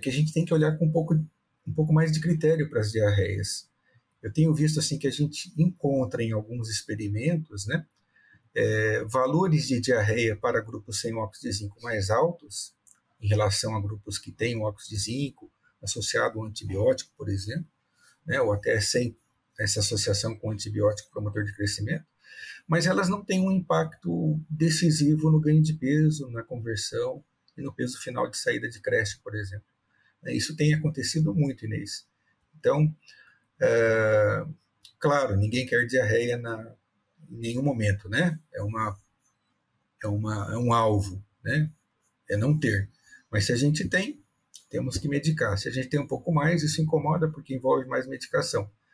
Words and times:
que 0.00 0.08
a 0.08 0.12
gente 0.12 0.32
tem 0.32 0.44
que 0.44 0.54
olhar 0.54 0.76
com 0.78 0.86
um 0.86 0.92
pouco, 0.92 1.14
um 1.14 1.72
pouco 1.74 1.92
mais 1.92 2.12
de 2.12 2.20
critério 2.20 2.68
para 2.70 2.80
as 2.80 2.92
diarreias. 2.92 3.68
Eu 4.22 4.32
tenho 4.32 4.54
visto 4.54 4.78
assim 4.78 4.98
que 4.98 5.06
a 5.06 5.10
gente 5.10 5.52
encontra 5.56 6.22
em 6.22 6.32
alguns 6.32 6.68
experimentos, 6.68 7.66
né, 7.66 7.84
é, 8.54 9.04
valores 9.04 9.66
de 9.66 9.80
diarreia 9.80 10.36
para 10.36 10.60
grupos 10.60 11.00
sem 11.00 11.14
óxido 11.14 11.50
de 11.50 11.56
zinco 11.56 11.80
mais 11.82 12.10
altos 12.10 12.74
em 13.20 13.28
relação 13.28 13.76
a 13.76 13.80
grupos 13.80 14.18
que 14.18 14.32
têm 14.32 14.60
óxido 14.60 14.96
de 14.96 15.02
zinco 15.02 15.50
associado 15.82 16.40
ao 16.40 16.46
antibiótico, 16.46 17.12
por 17.16 17.28
exemplo, 17.28 17.68
né, 18.26 18.40
ou 18.40 18.52
até 18.52 18.80
sem 18.80 19.16
essa 19.58 19.80
associação 19.80 20.36
com 20.36 20.50
antibiótico 20.50 21.10
promotor 21.10 21.44
de 21.44 21.54
crescimento, 21.54 22.04
mas 22.66 22.86
elas 22.86 23.08
não 23.08 23.24
têm 23.24 23.40
um 23.40 23.50
impacto 23.50 24.40
decisivo 24.48 25.30
no 25.30 25.40
ganho 25.40 25.62
de 25.62 25.74
peso, 25.74 26.28
na 26.30 26.42
conversão 26.42 27.24
e 27.56 27.62
no 27.62 27.72
peso 27.72 27.98
final 28.00 28.30
de 28.30 28.36
saída 28.36 28.68
de 28.68 28.80
creche, 28.80 29.18
por 29.22 29.34
exemplo. 29.34 29.66
É, 30.24 30.34
isso 30.34 30.56
tem 30.56 30.74
acontecido 30.74 31.34
muito, 31.34 31.64
Inês. 31.64 32.06
Então, 32.58 32.94
é, 33.60 34.46
claro, 34.98 35.36
ninguém 35.36 35.66
quer 35.66 35.86
diarreia 35.86 36.36
na, 36.36 36.74
em 37.30 37.36
nenhum 37.36 37.62
momento, 37.62 38.08
né? 38.08 38.38
É, 38.52 38.62
uma, 38.62 38.98
é, 40.02 40.06
uma, 40.08 40.52
é 40.52 40.56
um 40.56 40.72
alvo, 40.72 41.24
né? 41.44 41.70
É 42.30 42.36
não 42.36 42.58
ter. 42.58 42.90
Mas 43.30 43.46
se 43.46 43.52
a 43.52 43.56
gente 43.56 43.88
tem, 43.88 44.22
temos 44.70 44.98
que 44.98 45.08
medicar. 45.08 45.56
Se 45.58 45.68
a 45.68 45.72
gente 45.72 45.88
tem 45.88 46.00
um 46.00 46.06
pouco 46.06 46.32
mais, 46.32 46.62
isso 46.62 46.80
incomoda 46.80 47.28
porque 47.30 47.54
envolve 47.54 47.86
mais 47.86 48.06
medicação. 48.06 48.70